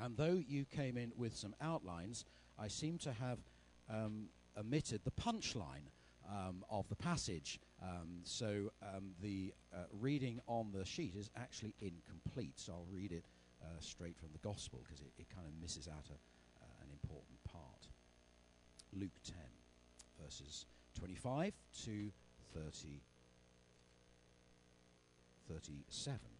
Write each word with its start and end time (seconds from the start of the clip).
And 0.00 0.16
though 0.16 0.42
you 0.48 0.64
came 0.64 0.96
in 0.96 1.12
with 1.16 1.36
some 1.36 1.54
outlines, 1.60 2.24
I 2.58 2.68
seem 2.68 2.98
to 2.98 3.12
have 3.12 3.38
um, 3.88 4.28
omitted 4.58 5.02
the 5.04 5.10
punchline 5.10 5.90
um, 6.28 6.64
of 6.70 6.88
the 6.88 6.96
passage. 6.96 7.60
Um, 7.82 8.20
so 8.24 8.72
um, 8.82 9.10
the 9.20 9.52
uh, 9.74 9.84
reading 10.00 10.40
on 10.46 10.72
the 10.72 10.84
sheet 10.84 11.14
is 11.16 11.30
actually 11.36 11.74
incomplete. 11.80 12.58
So 12.58 12.72
I'll 12.72 12.86
read 12.90 13.12
it 13.12 13.24
uh, 13.62 13.66
straight 13.80 14.16
from 14.16 14.30
the 14.32 14.38
Gospel 14.38 14.80
because 14.84 15.00
it, 15.00 15.12
it 15.18 15.26
kind 15.34 15.46
of 15.46 15.52
misses 15.60 15.86
out 15.86 16.06
a, 16.08 16.14
uh, 16.14 16.84
an 16.84 16.90
important 16.90 17.42
part. 17.44 17.88
Luke 18.92 19.10
10, 19.24 19.36
verses 20.22 20.66
25 20.98 21.52
to 21.84 22.10
30, 22.54 23.02
37. 25.48 26.39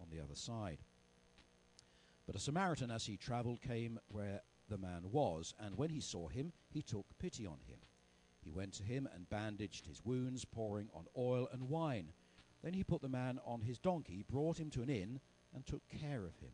on 0.00 0.08
the 0.10 0.22
other 0.22 0.34
side. 0.34 0.78
But 2.26 2.36
a 2.36 2.40
Samaritan, 2.40 2.90
as 2.90 3.06
he 3.06 3.16
traveled, 3.16 3.62
came 3.62 3.98
where 4.08 4.42
the 4.68 4.78
man 4.78 5.10
was, 5.10 5.54
and 5.58 5.76
when 5.76 5.90
he 5.90 6.00
saw 6.00 6.28
him, 6.28 6.52
he 6.68 6.82
took 6.82 7.06
pity 7.18 7.46
on 7.46 7.58
him. 7.66 7.78
He 8.42 8.50
went 8.50 8.74
to 8.74 8.82
him 8.82 9.08
and 9.14 9.28
bandaged 9.30 9.86
his 9.86 10.04
wounds, 10.04 10.44
pouring 10.44 10.88
on 10.94 11.06
oil 11.16 11.48
and 11.52 11.68
wine. 11.68 12.12
Then 12.62 12.74
he 12.74 12.84
put 12.84 13.02
the 13.02 13.08
man 13.08 13.38
on 13.44 13.62
his 13.62 13.78
donkey, 13.78 14.24
brought 14.28 14.58
him 14.58 14.70
to 14.70 14.82
an 14.82 14.90
inn, 14.90 15.20
and 15.54 15.66
took 15.66 15.82
care 15.88 16.24
of 16.24 16.36
him. 16.36 16.52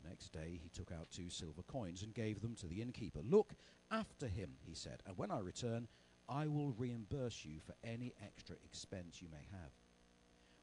The 0.00 0.08
next 0.08 0.32
day 0.32 0.60
he 0.62 0.68
took 0.68 0.92
out 0.92 1.10
two 1.10 1.30
silver 1.30 1.62
coins 1.62 2.02
and 2.02 2.14
gave 2.14 2.40
them 2.40 2.54
to 2.56 2.66
the 2.66 2.80
innkeeper. 2.80 3.20
Look 3.22 3.54
after 3.90 4.28
him, 4.28 4.50
he 4.64 4.74
said, 4.74 5.02
and 5.06 5.16
when 5.18 5.30
I 5.30 5.40
return, 5.40 5.88
I 6.28 6.46
will 6.46 6.72
reimburse 6.72 7.44
you 7.44 7.58
for 7.60 7.74
any 7.82 8.12
extra 8.24 8.56
expense 8.64 9.20
you 9.20 9.28
may 9.30 9.46
have. 9.50 9.70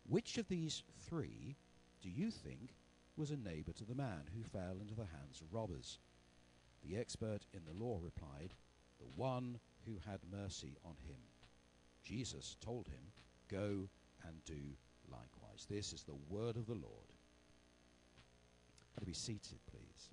Which 0.08 0.38
of 0.38 0.48
these 0.48 0.84
three 1.08 1.58
do 2.06 2.12
you 2.12 2.30
think 2.30 2.76
was 3.18 3.32
a 3.32 3.36
neighbor 3.36 3.72
to 3.72 3.84
the 3.84 3.96
man 3.96 4.22
who 4.36 4.44
fell 4.44 4.78
into 4.80 4.94
the 4.94 5.08
hands 5.08 5.42
of 5.42 5.52
robbers? 5.52 5.98
The 6.88 6.98
expert 6.98 7.40
in 7.52 7.62
the 7.66 7.84
law 7.84 8.00
replied, 8.00 8.54
The 9.00 9.08
one 9.16 9.58
who 9.88 9.94
had 10.08 10.20
mercy 10.32 10.78
on 10.86 10.94
him. 11.08 11.18
Jesus 12.04 12.58
told 12.62 12.88
him, 12.88 13.12
Go 13.50 13.90
and 14.24 14.36
do 14.46 14.76
likewise. 15.10 15.66
This 15.68 15.94
is 15.94 16.04
the 16.04 16.18
word 16.30 16.58
of 16.58 16.68
the 16.68 16.74
Lord. 16.74 17.12
To 19.00 19.06
be 19.06 19.14
seated, 19.14 19.58
please. 19.72 20.10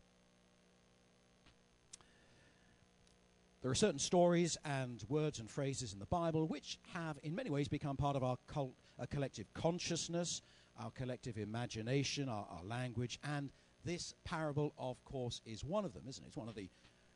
There 3.60 3.70
are 3.70 3.76
certain 3.76 4.00
stories 4.00 4.56
and 4.64 5.04
words 5.08 5.40
and 5.40 5.50
phrases 5.50 5.92
in 5.92 5.98
the 5.98 6.06
Bible 6.06 6.46
which 6.48 6.78
have, 6.94 7.18
in 7.22 7.34
many 7.34 7.50
ways, 7.50 7.68
become 7.68 7.98
part 7.98 8.16
of 8.16 8.24
our 8.24 8.38
cult, 8.48 8.72
uh, 8.98 9.04
collective 9.10 9.52
consciousness, 9.52 10.40
our 10.80 10.90
collective 10.90 11.38
imagination, 11.38 12.28
our, 12.28 12.46
our, 12.50 12.64
language, 12.64 13.18
and 13.24 13.50
this 13.84 14.14
parable, 14.24 14.72
of 14.78 15.02
course, 15.04 15.40
is 15.44 15.64
one 15.64 15.84
of 15.84 15.92
them, 15.92 16.04
isn't 16.08 16.24
it? 16.24 16.28
It's 16.28 16.36
one 16.36 16.48
of 16.48 16.54
the 16.54 16.68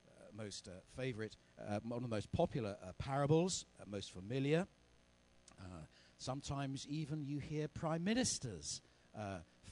uh, 0.09 0.25
most 0.37 0.69
uh, 0.69 0.73
favorite, 0.97 1.37
uh, 1.61 1.81
one 1.83 1.99
of 1.99 2.03
the 2.03 2.15
most 2.15 2.31
popular 2.33 2.77
uh, 2.83 2.93
parables, 2.99 3.67
uh, 3.81 3.85
most 3.87 4.13
familiar. 4.13 4.67
sometimes 6.19 6.87
even 6.89 7.23
you 7.23 7.39
hear 7.39 7.69
prime 7.69 8.03
ministers 8.03 8.81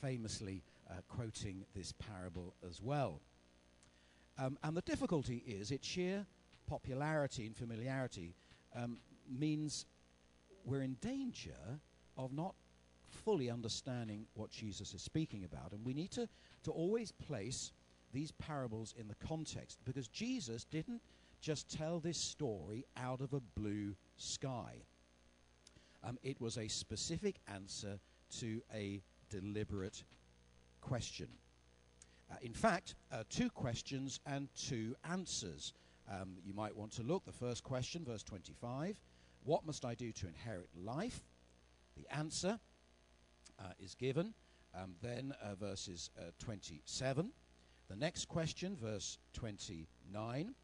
famously 0.01 0.63
quoting 1.09 1.65
this 1.75 1.93
parable 1.93 2.55
as 2.69 2.81
well. 2.83 3.21
Um, 4.39 4.59
and 4.63 4.77
the 4.77 4.83
difficulty 4.83 5.43
is 5.47 5.71
its 5.71 5.87
sheer 5.87 6.27
popularity 6.67 7.47
and 7.47 7.57
familiarity 7.57 8.35
um, 8.75 8.99
means 9.31 9.87
we're 10.65 10.83
in 10.83 10.97
danger 11.01 11.81
of 12.17 12.33
not 12.33 12.55
fully 13.15 13.51
understanding 13.51 14.27
what 14.35 14.51
Jesus 14.51 14.95
is 14.95 15.03
speaking 15.03 15.45
about. 15.45 15.73
And 15.73 15.85
we 15.85 15.95
need 15.95 16.11
to, 16.13 16.29
to 16.65 16.71
always 16.71 17.13
place 17.13 17.73
these 18.13 18.33
parables 18.33 18.95
in 18.99 19.09
the 19.09 19.27
context 19.27 19.79
because 19.85 20.09
Jesus 20.09 20.65
didn't 20.65 21.01
just 21.41 21.69
tell 21.69 22.01
this 22.01 22.19
story 22.19 22.87
out 22.97 23.21
of 23.21 23.33
a 23.33 23.41
blue 23.41 23.95
sky. 24.17 24.83
Um, 26.03 26.19
it 26.23 26.41
was 26.41 26.57
a 26.57 26.69
specific 26.69 27.37
answer 27.53 27.99
to 28.39 28.63
a 28.73 29.03
deliberate 29.31 30.05
question. 30.81 31.29
Uh, 32.31 32.37
in 32.43 32.53
fact, 32.53 32.95
uh, 33.13 33.25
two 33.29 33.51
questions 33.51 34.21
and 34.27 34.49
two 34.57 34.95
answers. 35.11 35.73
Um, 36.11 36.37
you 36.45 36.55
might 36.55 36.77
want 36.77 36.93
to 36.93 37.03
look. 37.03 37.25
The 37.25 37.33
first 37.33 37.63
question, 37.63 38.05
verse 38.05 38.23
25 38.23 39.01
What 39.45 39.67
must 39.67 39.85
I 39.85 39.95
do 39.95 40.13
to 40.13 40.29
inherit 40.29 40.69
life? 40.77 41.21
The 41.97 42.15
answer 42.15 42.59
is 43.81 43.95
given. 43.95 44.35
Um, 44.77 44.95
then 45.03 45.33
uh, 45.43 45.55
verses 45.55 46.11
uh, 46.19 46.31
27. 46.39 47.31
The 47.89 47.97
next 47.97 48.29
question, 48.29 48.77
verse 48.77 49.19
29 49.35 50.55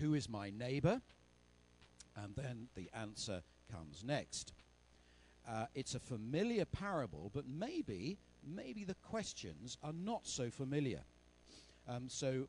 Who 0.00 0.14
is 0.14 0.28
my 0.28 0.50
neighbor? 0.50 1.00
And 2.16 2.34
then 2.34 2.68
the 2.74 2.90
answer 2.94 3.42
comes 3.70 4.02
next. 4.04 4.52
Uh, 5.48 5.66
it's 5.74 5.94
a 5.94 6.00
familiar 6.00 6.64
parable, 6.64 7.30
but 7.34 7.44
maybe, 7.48 8.18
maybe 8.46 8.84
the 8.84 8.96
questions 8.96 9.78
are 9.82 9.92
not 9.92 10.26
so 10.26 10.50
familiar. 10.50 11.00
Um, 11.88 12.08
so 12.08 12.48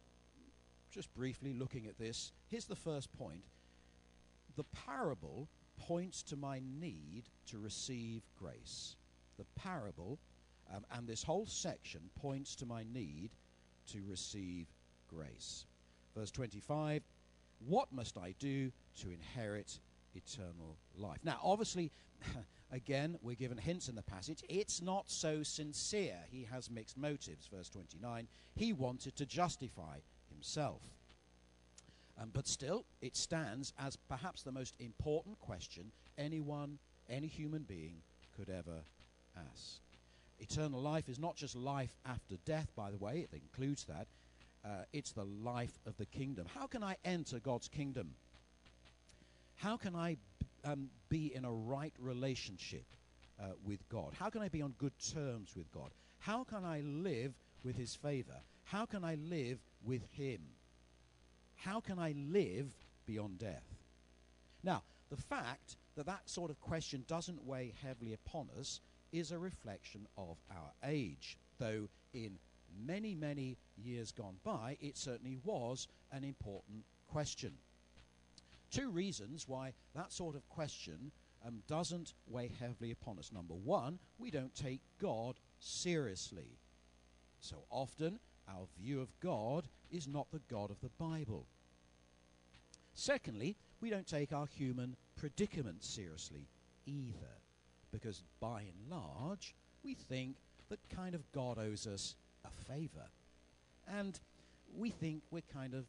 just 0.92 1.14
briefly 1.14 1.54
looking 1.54 1.88
at 1.88 1.98
this, 1.98 2.32
here's 2.48 2.66
the 2.66 2.76
first 2.76 3.12
point. 3.18 3.44
The 4.56 4.66
parable 4.86 5.48
points 5.78 6.24
to 6.24 6.36
my 6.36 6.62
need 6.80 7.24
to 7.48 7.58
receive 7.58 8.24
grace. 8.38 8.96
The 9.40 9.46
parable 9.60 10.20
um, 10.74 10.86
and 10.92 11.08
this 11.08 11.24
whole 11.24 11.46
section 11.46 12.02
points 12.20 12.56
to 12.58 12.66
my 12.66 12.84
need 12.94 13.32
to 13.88 14.04
receive 14.08 14.68
grace. 15.08 15.66
Verse 16.16 16.30
25 16.32 17.02
What 17.66 17.92
must 17.92 18.18
I 18.18 18.36
do 18.38 18.72
to 19.02 19.12
inherit 19.12 19.80
eternal 20.14 20.78
life? 20.98 21.20
Now, 21.24 21.40
obviously, 21.42 21.92
again, 22.72 23.18
we're 23.22 23.36
given 23.36 23.58
hints 23.58 23.88
in 23.88 23.96
the 23.96 24.04
passage. 24.04 24.44
It's 24.50 24.82
not 24.82 25.10
so 25.10 25.42
sincere. 25.42 26.18
He 26.30 26.48
has 26.52 26.70
mixed 26.70 26.98
motives. 26.98 27.48
Verse 27.48 27.70
29 27.70 28.28
He 28.56 28.74
wanted 28.74 29.16
to 29.16 29.26
justify 29.26 30.00
himself. 30.30 30.82
Um, 32.22 32.32
but 32.34 32.48
still, 32.48 32.84
it 33.02 33.16
stands 33.16 33.74
as 33.80 33.96
perhaps 33.96 34.44
the 34.44 34.52
most 34.52 34.76
important 34.80 35.40
question 35.40 35.94
anyone, 36.18 36.80
any 37.10 37.28
human 37.28 37.64
being 37.64 38.02
could 38.36 38.50
ever 38.50 38.84
ask. 39.38 39.82
Eternal 40.40 40.82
life 40.82 41.10
is 41.10 41.20
not 41.20 41.36
just 41.36 41.56
life 41.56 41.96
after 42.06 42.36
death, 42.46 42.72
by 42.76 42.92
the 42.92 42.98
way, 42.98 43.28
it 43.32 43.34
includes 43.34 43.86
that. 43.86 44.08
Uh, 44.64 44.84
it's 44.94 45.12
the 45.12 45.26
life 45.26 45.80
of 45.86 45.96
the 45.98 46.06
kingdom. 46.06 46.46
How 46.54 46.68
can 46.68 46.84
I 46.84 46.96
enter 47.06 47.40
God's 47.40 47.68
kingdom? 47.68 48.16
How 49.56 49.78
can 49.78 49.96
I 49.96 50.18
um, 50.64 50.90
be 51.10 51.34
in 51.34 51.46
a 51.46 51.52
right 51.52 51.94
relationship 52.00 52.86
uh, 53.42 53.54
with 53.64 53.88
God? 53.90 54.14
How 54.18 54.30
can 54.30 54.42
I 54.42 54.50
be 54.50 54.62
on 54.62 54.74
good 54.78 54.94
terms 55.14 55.56
with 55.56 55.72
God? 55.72 55.92
How 56.20 56.44
can 56.44 56.66
I 56.66 56.82
live 56.82 57.34
with 57.64 57.76
His 57.76 57.96
favor? 57.96 58.42
How 58.64 58.86
can 58.86 59.04
I 59.04 59.16
live 59.16 59.60
with 59.84 60.04
Him? 60.12 60.42
How 61.56 61.80
can 61.80 62.00
I 62.00 62.14
live 62.18 62.74
beyond 63.06 63.40
death? 63.40 63.66
Now, 64.64 64.84
the 65.10 65.18
fact 65.18 65.78
that 65.96 66.06
that 66.06 66.30
sort 66.30 66.52
of 66.52 66.60
question 66.60 67.04
doesn't 67.08 67.44
weigh 67.46 67.74
heavily 67.84 68.14
upon 68.14 68.50
us 68.58 68.80
is 69.12 69.32
a 69.32 69.40
reflection 69.40 70.08
of 70.18 70.38
our 70.52 70.72
age, 70.84 71.38
though 71.58 71.88
in 72.14 72.38
many, 72.86 73.16
many 73.16 73.58
years 73.78 74.12
gone 74.12 74.38
by, 74.44 74.78
it 74.82 74.98
certainly 74.98 75.38
was 75.44 75.88
an 76.12 76.24
important 76.24 76.84
question. 77.08 77.54
Two 78.72 78.92
reasons 78.92 79.48
why 79.48 79.74
that 79.96 80.12
sort 80.12 80.36
of 80.36 80.48
question 80.50 81.12
um, 81.46 81.62
doesn't 81.68 82.14
weigh 82.28 82.52
heavily 82.60 82.92
upon 82.92 83.18
us. 83.18 83.32
Number 83.32 83.54
one, 83.54 84.00
we 84.18 84.30
don't 84.30 84.54
take 84.54 84.82
God 85.02 85.40
seriously. 85.60 86.58
So 87.40 87.64
often, 87.70 88.20
our 88.48 88.68
view 88.80 89.02
of 89.02 89.20
God 89.20 89.68
is 89.92 90.08
not 90.08 90.32
the 90.32 90.42
God 90.50 90.70
of 90.70 90.82
the 90.82 90.92
Bible. 91.00 91.46
Secondly, 92.94 93.56
we 93.82 93.90
don't 93.90 94.08
take 94.08 94.34
our 94.34 94.46
human 94.46 94.96
predicament 95.16 95.84
seriously 95.84 96.48
either, 96.86 97.40
because 97.92 98.24
by 98.40 98.62
and 98.62 98.90
large, 98.90 99.56
we 99.84 99.94
think 99.94 100.36
that 100.70 100.80
kind 100.90 101.16
of 101.16 101.30
God 101.32 101.58
owes 101.58 101.88
us 101.88 102.16
a 102.46 102.50
favor. 102.50 103.08
And 103.88 104.20
we 104.78 104.90
think 104.90 105.24
we're 105.32 105.42
kind 105.54 105.74
of 105.74 105.86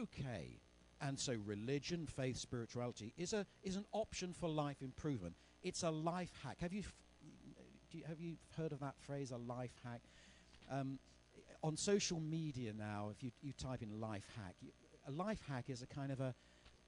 okay. 0.00 0.58
And 1.00 1.18
so 1.18 1.34
religion, 1.44 2.06
faith, 2.06 2.36
spirituality 2.36 3.12
is, 3.16 3.32
a, 3.32 3.44
is 3.64 3.76
an 3.76 3.84
option 3.92 4.32
for 4.32 4.48
life 4.48 4.82
improvement. 4.82 5.34
It's 5.62 5.82
a 5.82 5.90
life 5.90 6.32
hack. 6.44 6.58
Have 6.60 6.72
you, 6.72 6.84
you 7.90 8.02
have 8.06 8.20
you 8.20 8.36
heard 8.56 8.72
of 8.72 8.80
that 8.80 8.94
phrase, 9.00 9.32
a 9.32 9.36
life 9.36 9.74
hack? 9.84 10.00
Um, 10.70 10.98
on 11.62 11.76
social 11.76 12.20
media 12.20 12.72
now, 12.72 13.10
if 13.10 13.22
you, 13.22 13.30
you 13.42 13.52
type 13.52 13.82
in 13.82 14.00
life 14.00 14.26
hack, 14.36 14.54
you, 14.60 14.70
a 15.06 15.10
life 15.10 15.40
hack 15.48 15.64
is 15.68 15.82
a 15.82 15.86
kind 15.86 16.12
of 16.12 16.20
a 16.20 16.34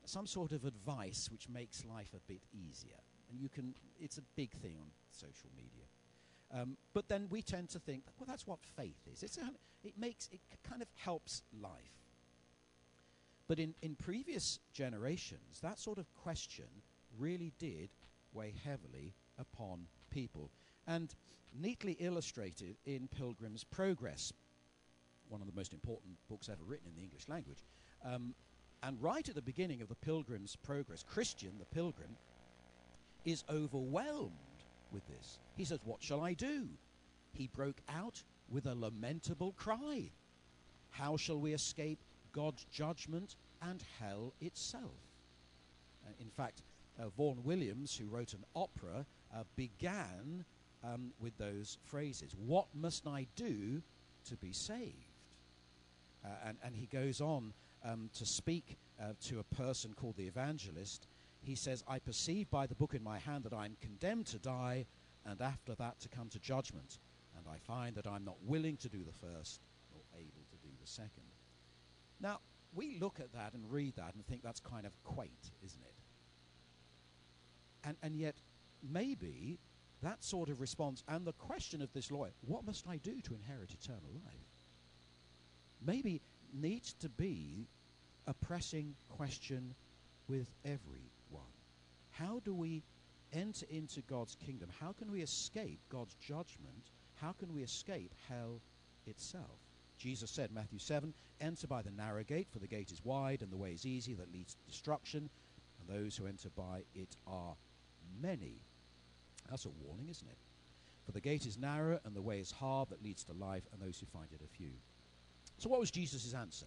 some 0.06 0.26
sort 0.26 0.52
of 0.52 0.64
advice 0.64 1.28
which 1.32 1.48
makes 1.48 1.84
life 1.84 2.12
a 2.14 2.20
bit 2.30 2.42
easier. 2.52 3.00
You 3.38 3.48
can, 3.48 3.74
it's 4.00 4.18
a 4.18 4.22
big 4.36 4.52
thing 4.52 4.76
on 4.80 4.86
social 5.10 5.50
media. 5.56 5.84
Um, 6.52 6.76
but 6.92 7.08
then 7.08 7.26
we 7.30 7.42
tend 7.42 7.68
to 7.70 7.78
think, 7.78 8.04
well, 8.18 8.26
that's 8.28 8.46
what 8.46 8.58
faith 8.76 9.00
is. 9.12 9.22
It's 9.22 9.38
a, 9.38 9.50
it 9.82 9.94
makes, 9.98 10.28
it 10.32 10.40
kind 10.68 10.82
of 10.82 10.88
helps 10.96 11.42
life. 11.60 11.70
But 13.48 13.58
in, 13.58 13.74
in 13.82 13.94
previous 13.96 14.58
generations, 14.72 15.60
that 15.62 15.78
sort 15.78 15.98
of 15.98 16.06
question 16.14 16.66
really 17.18 17.52
did 17.58 17.90
weigh 18.32 18.54
heavily 18.64 19.14
upon 19.38 19.86
people. 20.10 20.50
And 20.86 21.14
neatly 21.54 21.96
illustrated 22.00 22.76
in 22.86 23.08
Pilgrim's 23.08 23.64
Progress, 23.64 24.32
one 25.28 25.40
of 25.40 25.46
the 25.46 25.52
most 25.54 25.72
important 25.72 26.14
books 26.28 26.48
ever 26.48 26.62
written 26.64 26.88
in 26.88 26.96
the 26.96 27.02
English 27.02 27.28
language. 27.28 27.64
Um, 28.04 28.34
and 28.82 29.00
right 29.02 29.26
at 29.28 29.34
the 29.34 29.42
beginning 29.42 29.80
of 29.80 29.88
the 29.88 29.94
Pilgrim's 29.94 30.56
Progress, 30.56 31.02
Christian, 31.02 31.52
the 31.58 31.64
pilgrim, 31.64 32.16
is 33.24 33.44
overwhelmed 33.50 34.32
with 34.92 35.06
this. 35.08 35.38
He 35.56 35.64
says, 35.64 35.80
What 35.84 36.02
shall 36.02 36.20
I 36.20 36.34
do? 36.34 36.68
He 37.32 37.48
broke 37.48 37.80
out 37.88 38.22
with 38.50 38.66
a 38.66 38.74
lamentable 38.74 39.52
cry. 39.52 40.10
How 40.90 41.16
shall 41.16 41.40
we 41.40 41.52
escape 41.52 41.98
God's 42.32 42.64
judgment 42.70 43.36
and 43.62 43.82
hell 44.00 44.32
itself? 44.40 44.92
Uh, 46.06 46.12
in 46.20 46.30
fact, 46.30 46.62
uh, 47.00 47.08
Vaughan 47.16 47.42
Williams, 47.42 47.96
who 47.96 48.06
wrote 48.06 48.34
an 48.34 48.44
opera, 48.54 49.04
uh, 49.34 49.42
began 49.56 50.44
um, 50.84 51.12
with 51.20 51.36
those 51.38 51.78
phrases 51.84 52.34
What 52.46 52.66
must 52.74 53.06
I 53.06 53.26
do 53.36 53.82
to 54.28 54.36
be 54.36 54.52
saved? 54.52 54.94
Uh, 56.24 56.28
and, 56.46 56.56
and 56.64 56.74
he 56.74 56.86
goes 56.86 57.20
on 57.20 57.52
um, 57.84 58.08
to 58.14 58.24
speak 58.24 58.78
uh, 59.00 59.12
to 59.26 59.40
a 59.40 59.54
person 59.56 59.92
called 59.94 60.16
the 60.16 60.26
evangelist. 60.26 61.06
He 61.44 61.54
says, 61.54 61.84
I 61.86 61.98
perceive 61.98 62.50
by 62.50 62.66
the 62.66 62.74
book 62.74 62.94
in 62.94 63.02
my 63.02 63.18
hand 63.18 63.44
that 63.44 63.52
I 63.52 63.66
am 63.66 63.76
condemned 63.80 64.26
to 64.26 64.38
die, 64.38 64.86
and 65.26 65.40
after 65.40 65.74
that 65.74 66.00
to 66.00 66.08
come 66.08 66.28
to 66.30 66.38
judgment. 66.38 66.98
And 67.36 67.46
I 67.46 67.58
find 67.58 67.94
that 67.96 68.06
I'm 68.06 68.24
not 68.24 68.36
willing 68.44 68.76
to 68.78 68.88
do 68.88 69.04
the 69.04 69.12
first, 69.12 69.60
nor 69.92 70.02
able 70.18 70.44
to 70.50 70.56
do 70.62 70.72
the 70.80 70.86
second. 70.86 71.24
Now, 72.20 72.38
we 72.74 72.98
look 72.98 73.20
at 73.20 73.32
that 73.34 73.52
and 73.52 73.70
read 73.70 73.96
that 73.96 74.14
and 74.14 74.26
think 74.26 74.42
that's 74.42 74.60
kind 74.60 74.86
of 74.86 74.92
quaint, 75.04 75.50
isn't 75.64 75.82
it? 75.82 75.94
And, 77.86 77.96
and 78.02 78.16
yet, 78.16 78.36
maybe 78.82 79.58
that 80.02 80.24
sort 80.24 80.48
of 80.48 80.60
response 80.60 81.02
and 81.08 81.26
the 81.26 81.32
question 81.32 81.82
of 81.82 81.92
this 81.92 82.10
lawyer, 82.10 82.32
what 82.46 82.64
must 82.64 82.88
I 82.88 82.96
do 82.96 83.20
to 83.20 83.34
inherit 83.34 83.70
eternal 83.72 84.10
life? 84.24 84.34
Maybe 85.84 86.22
needs 86.52 86.94
to 87.00 87.08
be 87.08 87.66
a 88.26 88.34
pressing 88.34 88.94
question 89.08 89.74
with 90.28 90.48
everyone. 90.64 91.13
How 92.18 92.40
do 92.44 92.54
we 92.54 92.82
enter 93.32 93.66
into 93.70 94.00
God's 94.02 94.36
kingdom? 94.36 94.68
How 94.80 94.92
can 94.92 95.10
we 95.10 95.22
escape 95.22 95.80
God's 95.88 96.14
judgment? 96.14 96.90
How 97.16 97.32
can 97.32 97.52
we 97.52 97.62
escape 97.62 98.12
hell 98.28 98.60
itself? 99.06 99.58
Jesus 99.98 100.30
said, 100.30 100.52
Matthew 100.52 100.78
7, 100.78 101.12
enter 101.40 101.66
by 101.66 101.82
the 101.82 101.90
narrow 101.90 102.22
gate, 102.22 102.48
for 102.52 102.58
the 102.58 102.66
gate 102.66 102.92
is 102.92 103.04
wide 103.04 103.42
and 103.42 103.50
the 103.50 103.56
way 103.56 103.72
is 103.72 103.86
easy 103.86 104.14
that 104.14 104.32
leads 104.32 104.54
to 104.54 104.70
destruction, 104.70 105.28
and 105.80 105.96
those 105.96 106.16
who 106.16 106.26
enter 106.26 106.50
by 106.50 106.82
it 106.94 107.16
are 107.26 107.54
many. 108.20 108.60
That's 109.50 109.66
a 109.66 109.70
warning, 109.84 110.08
isn't 110.08 110.28
it? 110.28 110.38
For 111.06 111.12
the 111.12 111.20
gate 111.20 111.46
is 111.46 111.58
narrow 111.58 111.98
and 112.04 112.14
the 112.14 112.22
way 112.22 112.38
is 112.38 112.50
hard 112.50 112.88
that 112.90 113.02
leads 113.02 113.24
to 113.24 113.32
life, 113.34 113.64
and 113.72 113.82
those 113.82 113.98
who 113.98 114.06
find 114.06 114.28
it 114.32 114.42
are 114.42 114.56
few. 114.56 114.72
So, 115.58 115.68
what 115.68 115.80
was 115.80 115.90
Jesus' 115.90 116.34
answer? 116.34 116.66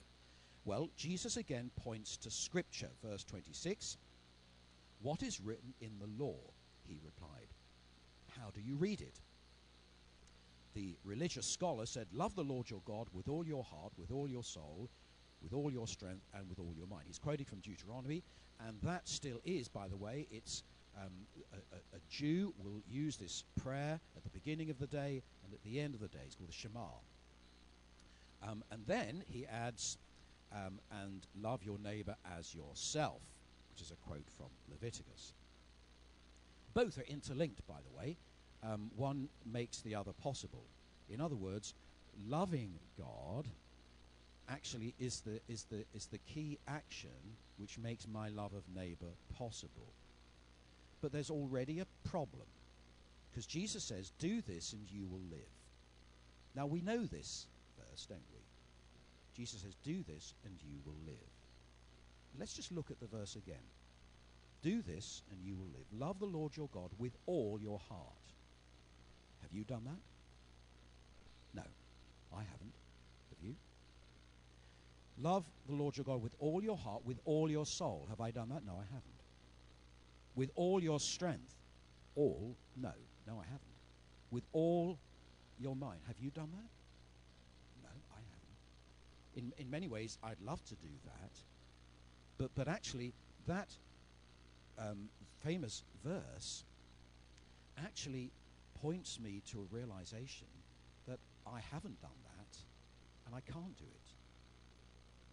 Well, 0.65 0.89
Jesus 0.97 1.37
again 1.37 1.71
points 1.75 2.17
to 2.17 2.31
Scripture, 2.31 2.89
verse 3.03 3.23
26. 3.23 3.97
What 5.01 5.23
is 5.23 5.39
written 5.39 5.73
in 5.81 5.91
the 5.99 6.23
law? 6.23 6.37
He 6.87 6.99
replied. 7.03 7.47
How 8.39 8.49
do 8.53 8.61
you 8.61 8.75
read 8.75 9.01
it? 9.01 9.19
The 10.73 10.95
religious 11.03 11.45
scholar 11.45 11.85
said, 11.85 12.07
Love 12.13 12.35
the 12.35 12.43
Lord 12.43 12.69
your 12.69 12.81
God 12.85 13.07
with 13.13 13.27
all 13.27 13.45
your 13.45 13.63
heart, 13.63 13.93
with 13.97 14.11
all 14.11 14.27
your 14.27 14.43
soul, 14.43 14.89
with 15.41 15.53
all 15.53 15.71
your 15.71 15.87
strength, 15.87 16.23
and 16.33 16.47
with 16.49 16.59
all 16.59 16.73
your 16.77 16.87
mind. 16.87 17.03
He's 17.07 17.19
quoting 17.19 17.45
from 17.45 17.59
Deuteronomy, 17.59 18.23
and 18.67 18.77
that 18.83 19.07
still 19.07 19.39
is, 19.45 19.67
by 19.67 19.87
the 19.87 19.97
way, 19.97 20.27
it's 20.31 20.63
um, 20.97 21.11
a, 21.53 21.95
a, 21.95 21.99
Jew 22.09 22.53
will 22.63 22.81
use 22.89 23.17
this 23.17 23.43
prayer 23.61 23.99
at 24.15 24.23
the 24.23 24.29
beginning 24.29 24.69
of 24.69 24.79
the 24.79 24.87
day 24.87 25.21
and 25.43 25.53
at 25.53 25.63
the 25.63 25.79
end 25.79 25.93
of 25.93 25.99
the 25.99 26.07
day. 26.07 26.19
It's 26.25 26.35
called 26.35 26.49
the 26.49 26.53
Shema. 26.53 26.87
Um, 28.43 28.63
and 28.71 28.83
then 28.87 29.23
he 29.27 29.45
adds, 29.45 29.97
um, 30.51 30.79
and 31.03 31.25
love 31.39 31.63
your 31.63 31.77
neighbor 31.79 32.15
as 32.37 32.53
yourself, 32.53 33.21
which 33.77 33.85
is 33.85 33.91
a 33.91 34.07
quote 34.07 34.27
from 34.35 34.47
Leviticus. 34.71 35.33
Both 36.73 36.97
are 36.97 37.03
interlinked, 37.03 37.65
by 37.67 37.75
the 37.75 37.95
way. 37.95 38.17
Um, 38.63 38.89
one 38.95 39.29
makes 39.45 39.81
the 39.81 39.93
other 39.93 40.13
possible. 40.13 40.63
In 41.11 41.21
other 41.21 41.35
words, 41.35 41.75
loving 42.27 42.73
God 42.97 43.47
actually 44.49 44.95
is 44.99 45.21
the, 45.21 45.39
is, 45.47 45.65
the, 45.69 45.85
is 45.93 46.07
the 46.07 46.17
key 46.19 46.57
action 46.67 47.35
which 47.57 47.77
makes 47.77 48.07
my 48.07 48.29
love 48.29 48.53
of 48.53 48.63
neighbor 48.75 49.13
possible. 49.37 49.93
But 51.01 51.11
there's 51.11 51.29
already 51.29 51.79
a 51.79 52.09
problem. 52.09 52.47
Because 53.29 53.45
Jesus 53.45 53.83
says, 53.83 54.11
Do 54.17 54.41
this 54.41 54.73
and 54.73 54.89
you 54.89 55.05
will 55.05 55.21
live. 55.29 55.39
Now 56.55 56.65
we 56.65 56.81
know 56.81 57.05
this 57.05 57.45
don't 58.05 58.19
we? 58.33 58.41
Jesus 59.35 59.61
says, 59.61 59.75
Do 59.83 60.03
this 60.07 60.33
and 60.45 60.55
you 60.61 60.79
will 60.85 60.97
live. 61.05 61.36
Let's 62.39 62.53
just 62.53 62.71
look 62.71 62.91
at 62.91 62.99
the 62.99 63.07
verse 63.07 63.35
again. 63.35 63.63
Do 64.61 64.81
this 64.81 65.23
and 65.31 65.39
you 65.43 65.55
will 65.55 65.67
live. 65.67 65.85
Love 65.91 66.19
the 66.19 66.25
Lord 66.25 66.55
your 66.55 66.69
God 66.73 66.89
with 66.97 67.13
all 67.25 67.59
your 67.61 67.79
heart. 67.89 68.01
Have 69.41 69.51
you 69.51 69.63
done 69.63 69.83
that? 69.85 69.99
No, 71.53 71.63
I 72.33 72.41
haven't. 72.41 72.73
Have 73.29 73.43
you? 73.43 73.55
Love 75.19 75.45
the 75.67 75.73
Lord 75.73 75.97
your 75.97 76.03
God 76.03 76.21
with 76.21 76.35
all 76.39 76.63
your 76.63 76.77
heart, 76.77 77.05
with 77.05 77.19
all 77.25 77.49
your 77.49 77.65
soul. 77.65 78.05
Have 78.09 78.21
I 78.21 78.31
done 78.31 78.49
that? 78.49 78.65
No, 78.65 78.73
I 78.73 78.85
haven't. 78.85 79.03
With 80.35 80.51
all 80.55 80.81
your 80.81 80.99
strength. 80.99 81.55
All? 82.15 82.55
No, 82.75 82.91
no, 83.25 83.33
I 83.39 83.45
haven't. 83.45 83.61
With 84.31 84.43
all 84.53 84.99
your 85.59 85.75
mind. 85.75 86.01
Have 86.07 86.17
you 86.19 86.29
done 86.29 86.49
that? 86.51 87.83
No, 87.83 87.89
I 88.11 88.19
haven't. 88.19 89.53
In, 89.57 89.65
in 89.65 89.71
many 89.71 89.87
ways, 89.87 90.17
I'd 90.23 90.41
love 90.41 90.63
to 90.65 90.75
do 90.75 90.89
that. 91.05 91.31
But, 92.37 92.51
but 92.55 92.67
actually, 92.67 93.13
that 93.47 93.69
um, 94.77 95.09
famous 95.43 95.83
verse 96.03 96.63
actually 97.83 98.31
points 98.81 99.19
me 99.19 99.41
to 99.51 99.59
a 99.59 99.75
realization 99.75 100.47
that 101.07 101.19
I 101.45 101.59
haven't 101.71 101.99
done 102.01 102.11
that 102.23 102.57
and 103.25 103.35
I 103.35 103.39
can't 103.51 103.77
do 103.77 103.85
it. 103.85 104.11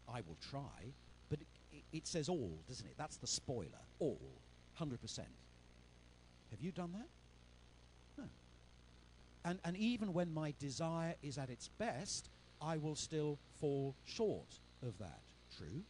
I 0.08 0.20
will 0.26 0.36
try, 0.50 0.92
but 1.30 1.40
it, 1.40 1.82
it, 1.92 2.06
says 2.06 2.28
all, 2.28 2.58
doesn't 2.68 2.86
it? 2.86 2.94
That's 2.96 3.16
the 3.16 3.26
spoiler. 3.26 3.68
All. 3.98 4.20
100%. 4.80 4.98
Have 6.50 6.60
you 6.60 6.72
done 6.72 6.92
that? 6.92 7.08
No. 8.18 8.28
And, 9.44 9.58
and 9.64 9.76
even 9.76 10.12
when 10.12 10.32
my 10.32 10.52
desire 10.58 11.14
is 11.22 11.38
at 11.38 11.50
its 11.50 11.68
best, 11.78 12.28
I 12.60 12.76
will 12.76 12.96
still 12.96 13.38
fall 13.60 13.94
short 14.04 14.58
of 14.82 14.98
that. 14.98 15.20
True? 15.56 15.82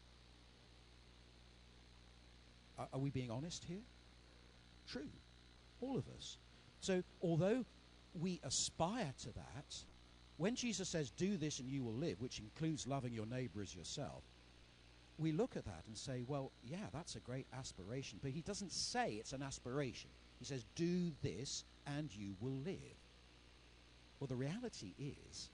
Are, 2.78 2.88
are 2.92 2.98
we 2.98 3.10
being 3.10 3.30
honest 3.30 3.64
here? 3.64 3.82
True. 4.88 5.08
All 5.80 5.96
of 5.96 6.04
us. 6.16 6.38
So, 6.80 7.02
although 7.22 7.64
we 8.20 8.40
aspire 8.44 9.12
to 9.22 9.32
that, 9.32 9.76
when 10.36 10.56
Jesus 10.56 10.88
says, 10.88 11.10
Do 11.10 11.36
this 11.36 11.60
and 11.60 11.68
you 11.68 11.82
will 11.82 11.94
live, 11.94 12.20
which 12.20 12.40
includes 12.40 12.86
loving 12.86 13.12
your 13.12 13.26
neighbor 13.26 13.62
as 13.62 13.74
yourself, 13.74 14.22
we 15.18 15.32
look 15.32 15.56
at 15.56 15.64
that 15.64 15.84
and 15.86 15.96
say, 15.96 16.24
Well, 16.26 16.50
yeah, 16.64 16.86
that's 16.92 17.16
a 17.16 17.20
great 17.20 17.46
aspiration. 17.56 18.18
But 18.22 18.32
he 18.32 18.40
doesn't 18.40 18.72
say 18.72 19.12
it's 19.12 19.32
an 19.32 19.42
aspiration. 19.42 20.10
He 20.38 20.44
says, 20.44 20.64
Do 20.74 21.12
this 21.22 21.64
and 21.86 22.14
you 22.14 22.34
will 22.40 22.58
live. 22.64 22.76
Well, 24.18 24.28
the 24.28 24.36
reality 24.36 24.94
is, 24.98 25.50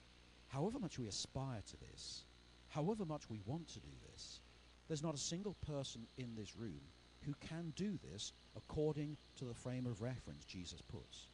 however 0.49 0.79
much 0.79 0.99
we 0.99 1.07
aspire 1.09 1.63
to 1.71 1.77
this, 1.91 2.25
however 2.71 3.05
much 3.05 3.29
we 3.29 3.41
want 3.47 3.69
to 3.69 3.81
do 3.81 3.89
this, 4.11 4.41
there's 4.89 5.03
not 5.03 5.15
a 5.15 5.19
single 5.19 5.57
person 5.67 6.07
in 6.19 6.35
this 6.37 6.57
room 6.57 6.81
who 7.27 7.35
can 7.49 7.73
do 7.77 7.99
this 8.11 8.33
according 8.57 9.17
to 9.39 9.45
the 9.45 9.55
frame 9.55 9.87
of 9.87 10.03
reference 10.03 10.45
Jesus 10.45 10.81
puts. 10.93 11.27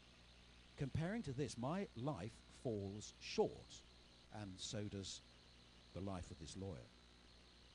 Comparing 0.78 1.22
to 1.22 1.32
this, 1.32 1.56
my 1.56 1.86
life 1.96 2.32
falls 2.62 3.14
short, 3.20 3.50
and 4.40 4.50
so 4.58 4.82
does 4.82 5.20
the 5.94 6.00
life 6.00 6.30
of 6.30 6.38
this 6.40 6.56
lawyer. 6.60 6.88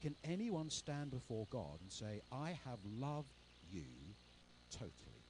Can 0.01 0.15
anyone 0.23 0.69
stand 0.69 1.11
before 1.11 1.45
God 1.51 1.79
and 1.81 1.91
say, 1.91 2.21
I 2.31 2.57
have 2.65 2.79
loved 2.99 3.27
you 3.71 3.83
totally? 4.71 5.21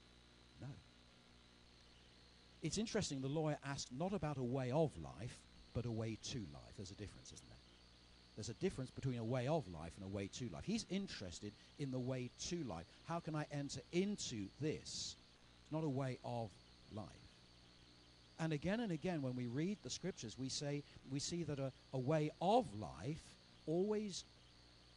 No. 0.61 0.67
It's 2.61 2.77
interesting, 2.77 3.21
the 3.21 3.27
lawyer 3.27 3.57
asked 3.65 3.89
not 3.97 4.13
about 4.13 4.37
a 4.37 4.43
way 4.43 4.71
of 4.71 4.91
life, 4.97 5.37
but 5.73 5.85
a 5.85 5.91
way 5.91 6.17
to 6.31 6.39
life. 6.53 6.73
There's 6.77 6.91
a 6.91 6.95
difference, 6.95 7.31
isn't? 7.33 7.50
There's 8.35 8.49
a 8.49 8.53
difference 8.55 8.89
between 8.91 9.19
a 9.19 9.23
way 9.23 9.47
of 9.47 9.67
life 9.67 9.91
and 9.97 10.05
a 10.05 10.15
way 10.15 10.29
to 10.39 10.49
life. 10.49 10.63
He's 10.63 10.85
interested 10.89 11.51
in 11.79 11.91
the 11.91 11.99
way 11.99 12.29
to 12.49 12.63
life. 12.63 12.85
How 13.07 13.19
can 13.19 13.35
I 13.35 13.45
enter 13.51 13.81
into 13.91 14.47
this? 14.61 15.15
It's 15.63 15.71
not 15.71 15.83
a 15.83 15.89
way 15.89 16.17
of 16.23 16.49
life. 16.95 17.05
And 18.39 18.53
again 18.53 18.79
and 18.79 18.91
again, 18.91 19.21
when 19.21 19.35
we 19.35 19.45
read 19.45 19.77
the 19.83 19.89
scriptures, 19.89 20.35
we 20.39 20.49
say 20.49 20.81
we 21.11 21.19
see 21.19 21.43
that 21.43 21.59
a, 21.59 21.71
a 21.93 21.99
way 21.99 22.31
of 22.41 22.65
life 22.79 23.21
always 23.67 24.23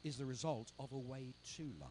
is 0.05 0.17
the 0.17 0.25
result 0.25 0.71
of 0.79 0.93
a 0.93 0.99
way 0.99 1.27
to 1.57 1.63
life. 1.81 1.91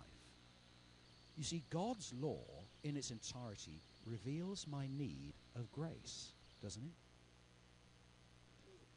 You 1.37 1.43
see, 1.43 1.61
God's 1.69 2.13
law 2.21 2.43
in 2.83 2.95
its 2.95 3.11
entirety 3.11 3.79
reveals 4.07 4.65
my 4.69 4.87
need 4.97 5.33
of 5.55 5.71
grace, 5.71 6.29
doesn't 6.61 6.83
it? 6.83 7.02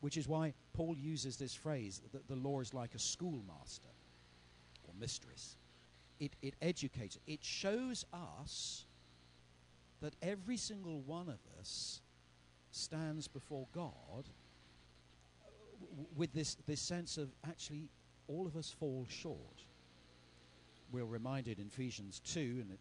Which 0.06 0.16
is 0.16 0.28
why 0.28 0.54
Paul 0.72 0.96
uses 0.96 1.36
this 1.36 1.52
phrase 1.52 2.00
that 2.12 2.28
the 2.28 2.36
law 2.36 2.60
is 2.60 2.72
like 2.72 2.94
a 2.94 2.98
schoolmaster 3.00 3.88
or 4.84 4.94
mistress. 5.00 5.56
It, 6.20 6.30
it 6.42 6.54
educates, 6.62 7.18
it 7.26 7.42
shows 7.42 8.04
us 8.12 8.84
that 10.00 10.14
every 10.22 10.58
single 10.58 11.00
one 11.00 11.28
of 11.28 11.40
us 11.58 12.02
stands 12.70 13.26
before 13.26 13.66
God 13.72 14.28
with 16.14 16.32
this, 16.32 16.56
this 16.68 16.80
sense 16.80 17.18
of 17.18 17.30
actually 17.44 17.88
all 18.28 18.46
of 18.46 18.54
us 18.54 18.70
fall 18.70 19.06
short. 19.08 19.64
We're 20.92 21.04
reminded 21.04 21.58
in 21.58 21.66
Ephesians 21.66 22.20
2, 22.26 22.58
and 22.60 22.70
it, 22.70 22.78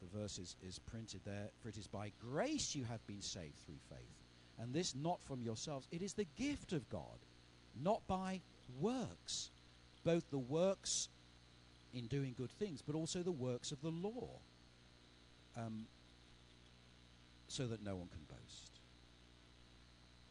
the 0.00 0.18
verse 0.18 0.38
is, 0.38 0.56
is 0.66 0.78
printed 0.78 1.20
there, 1.26 1.50
for 1.60 1.68
it 1.68 1.76
is 1.76 1.86
by 1.86 2.12
grace 2.18 2.74
you 2.74 2.84
have 2.84 3.06
been 3.06 3.20
saved 3.20 3.58
through 3.66 3.76
faith. 3.90 4.21
And 4.62 4.72
this 4.72 4.94
not 4.94 5.20
from 5.24 5.42
yourselves, 5.42 5.88
it 5.90 6.02
is 6.02 6.14
the 6.14 6.26
gift 6.36 6.72
of 6.72 6.88
God, 6.88 7.18
not 7.82 8.06
by 8.06 8.40
works. 8.80 9.50
Both 10.04 10.30
the 10.30 10.38
works 10.38 11.08
in 11.92 12.06
doing 12.06 12.34
good 12.38 12.50
things, 12.52 12.80
but 12.80 12.94
also 12.94 13.24
the 13.24 13.32
works 13.32 13.72
of 13.72 13.82
the 13.82 13.90
law, 13.90 14.28
um, 15.56 15.86
so 17.48 17.66
that 17.66 17.84
no 17.84 17.96
one 17.96 18.08
can 18.08 18.20
boast. 18.28 18.70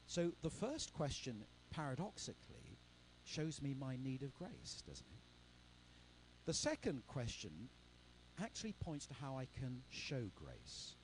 So 0.08 0.32
the 0.42 0.50
first 0.50 0.94
question, 0.94 1.44
paradoxically, 1.70 2.78
shows 3.26 3.62
me 3.62 3.76
my 3.78 3.98
need 4.02 4.24
of 4.24 4.34
grace, 4.36 4.82
doesn't 4.88 5.06
it? 5.12 5.24
The 6.46 6.54
second 6.54 7.04
question 7.08 7.52
actually 8.42 8.74
points 8.80 9.08
to 9.08 9.14
how 9.14 9.38
I 9.38 9.48
can 9.60 9.82
show 9.90 10.24
grace. 10.36 10.96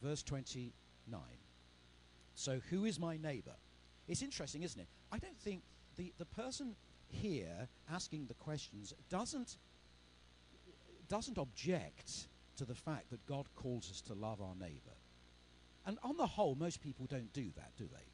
Verse 0.00 0.22
29. 0.22 0.72
So, 2.42 2.60
who 2.70 2.86
is 2.86 2.98
my 2.98 3.16
neighbor? 3.18 3.54
It's 4.08 4.20
interesting, 4.20 4.64
isn't 4.64 4.80
it? 4.80 4.88
I 5.12 5.18
don't 5.18 5.38
think 5.38 5.62
the, 5.96 6.12
the 6.18 6.24
person 6.24 6.74
here 7.06 7.68
asking 7.88 8.26
the 8.26 8.34
questions 8.34 8.92
doesn't, 9.08 9.58
doesn't 11.08 11.38
object 11.38 12.26
to 12.56 12.64
the 12.64 12.74
fact 12.74 13.10
that 13.10 13.24
God 13.26 13.46
calls 13.54 13.88
us 13.92 14.00
to 14.08 14.14
love 14.14 14.40
our 14.42 14.56
neighbor. 14.56 14.96
And 15.86 15.98
on 16.02 16.16
the 16.16 16.26
whole, 16.26 16.56
most 16.56 16.82
people 16.82 17.06
don't 17.08 17.32
do 17.32 17.46
that, 17.54 17.76
do 17.78 17.84
they? 17.84 18.08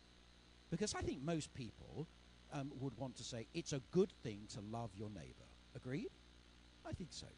Because 0.71 0.95
I 0.95 1.01
think 1.01 1.23
most 1.23 1.55
people 1.55 2.07
um, 2.53 2.71
would 2.81 2.99
want 2.99 3.17
to 3.17 3.25
say 3.25 3.47
it's 3.55 3.73
a 3.73 3.81
good 3.93 4.13
thing 4.23 4.41
to 4.53 4.61
love 4.71 4.91
your 4.95 5.09
neighbor. 5.09 5.49
Agreed? 5.75 6.11
I 6.87 6.93
think 6.93 7.13
so. 7.13 7.29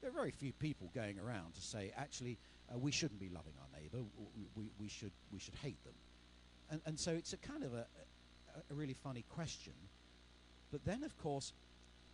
There 0.00 0.10
are 0.10 0.14
very 0.14 0.30
few 0.30 0.52
people 0.52 0.92
going 0.94 1.18
around 1.18 1.56
to 1.56 1.60
say, 1.60 1.92
actually, 1.96 2.38
uh, 2.72 2.78
we 2.78 2.92
shouldn't 2.92 3.18
be 3.18 3.30
loving 3.30 3.54
our 3.60 3.80
neighbor. 3.80 3.98
We, 4.36 4.44
we, 4.54 4.70
we, 4.78 4.88
should, 4.88 5.12
we 5.32 5.40
should 5.40 5.56
hate 5.56 5.82
them. 5.82 5.94
And, 6.70 6.80
and 6.86 6.98
so 6.98 7.12
it's 7.12 7.32
a 7.32 7.36
kind 7.36 7.62
of 7.62 7.74
a, 7.74 7.86
a, 8.70 8.74
really 8.74 8.94
funny 8.94 9.24
question. 9.28 9.72
But 10.72 10.84
then, 10.84 11.04
of 11.04 11.16
course, 11.18 11.52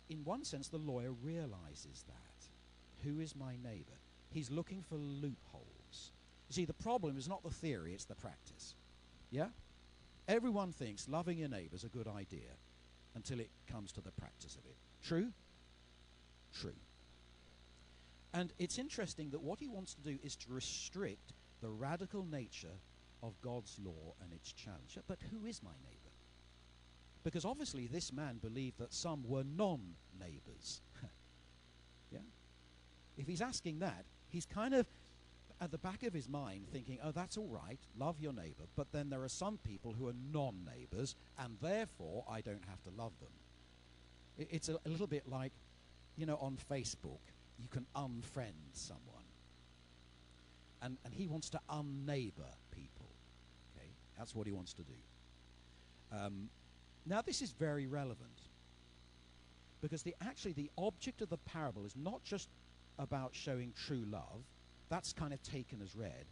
in 0.09 0.23
one 0.23 0.43
sense, 0.43 0.67
the 0.67 0.77
lawyer 0.77 1.11
realizes 1.11 2.05
that. 2.07 3.07
Who 3.07 3.19
is 3.19 3.35
my 3.35 3.55
neighbor? 3.63 3.97
He's 4.29 4.49
looking 4.49 4.83
for 4.87 4.95
loopholes. 4.95 6.11
You 6.49 6.53
see, 6.53 6.65
the 6.65 6.73
problem 6.73 7.17
is 7.17 7.27
not 7.27 7.43
the 7.43 7.49
theory, 7.49 7.93
it's 7.93 8.05
the 8.05 8.15
practice. 8.15 8.75
Yeah? 9.31 9.47
Everyone 10.27 10.71
thinks 10.71 11.09
loving 11.09 11.39
your 11.39 11.49
neighbor 11.49 11.75
is 11.75 11.83
a 11.83 11.89
good 11.89 12.07
idea 12.07 12.51
until 13.15 13.39
it 13.39 13.49
comes 13.69 13.91
to 13.93 14.01
the 14.01 14.11
practice 14.11 14.55
of 14.55 14.65
it. 14.65 14.75
True? 15.03 15.31
True. 16.53 16.71
And 18.33 18.51
it's 18.57 18.79
interesting 18.79 19.29
that 19.31 19.41
what 19.41 19.59
he 19.59 19.67
wants 19.67 19.93
to 19.95 20.01
do 20.01 20.17
is 20.23 20.35
to 20.37 20.53
restrict 20.53 21.33
the 21.61 21.69
radical 21.69 22.25
nature 22.25 22.79
of 23.23 23.39
God's 23.41 23.79
law 23.83 24.13
and 24.21 24.31
its 24.33 24.51
challenge. 24.51 24.97
But 25.07 25.19
who 25.31 25.47
is 25.47 25.63
my 25.63 25.71
neighbor? 25.83 26.11
Because 27.23 27.45
obviously 27.45 27.87
this 27.87 28.11
man 28.11 28.37
believed 28.37 28.77
that 28.79 28.93
some 28.93 29.23
were 29.25 29.43
non 29.43 29.95
neighbors. 30.19 30.81
yeah? 32.11 32.19
If 33.17 33.27
he's 33.27 33.41
asking 33.41 33.79
that, 33.79 34.05
he's 34.29 34.45
kind 34.45 34.73
of 34.73 34.85
at 35.61 35.71
the 35.71 35.77
back 35.77 36.03
of 36.03 36.13
his 36.13 36.27
mind 36.27 36.65
thinking, 36.71 36.99
oh, 37.03 37.11
that's 37.11 37.37
all 37.37 37.47
right, 37.47 37.79
love 37.97 38.19
your 38.19 38.33
neighbor, 38.33 38.65
but 38.75 38.91
then 38.91 39.09
there 39.09 39.23
are 39.23 39.29
some 39.29 39.57
people 39.57 39.93
who 39.93 40.09
are 40.09 40.13
non 40.33 40.65
neighbors, 40.65 41.15
and 41.39 41.57
therefore 41.61 42.25
I 42.29 42.41
don't 42.41 42.63
have 42.67 42.83
to 42.83 42.89
love 43.01 43.13
them. 43.21 44.47
It's 44.49 44.67
a, 44.67 44.77
little 44.85 45.07
bit 45.07 45.29
like, 45.29 45.53
you 46.17 46.25
know, 46.25 46.37
on 46.37 46.57
Facebook, 46.69 47.21
you 47.59 47.67
can 47.69 47.85
unfriend 47.95 48.73
someone. 48.73 49.23
And, 50.81 50.97
and 51.05 51.13
he 51.13 51.27
wants 51.27 51.49
to 51.51 51.59
unneighbor 51.69 52.51
people. 52.71 52.92
That's 54.17 54.35
what 54.35 54.47
he 54.47 54.53
wants 54.53 54.73
to 54.73 54.83
do. 54.83 54.93
Um, 56.11 56.49
now, 57.05 57.21
this 57.21 57.41
is 57.41 57.51
very 57.51 57.87
relevant 57.87 58.41
because 59.81 60.03
the, 60.03 60.15
actually 60.25 60.53
the 60.53 60.71
object 60.77 61.21
of 61.21 61.29
the 61.29 61.37
parable 61.37 61.85
is 61.85 61.95
not 61.95 62.23
just 62.23 62.47
about 62.97 63.31
showing 63.33 63.73
true 63.85 64.05
love, 64.09 64.43
that's 64.89 65.11
kind 65.11 65.33
of 65.33 65.41
taken 65.43 65.81
as 65.81 65.95
read. 65.95 66.25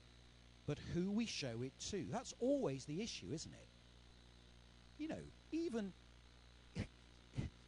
But 0.67 0.77
who 0.93 1.11
we 1.11 1.25
show 1.25 1.61
it 1.63 1.73
to, 1.89 2.05
that's 2.09 2.33
always 2.39 2.85
the 2.85 3.01
issue, 3.01 3.27
isn't 3.33 3.51
it? 3.51 3.67
You 4.97 5.09
know, 5.09 5.21
even 5.51 5.91